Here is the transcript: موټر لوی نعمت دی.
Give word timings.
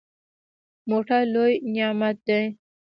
موټر 0.89 1.21
لوی 1.33 1.53
نعمت 1.73 2.15
دی. 2.27 2.41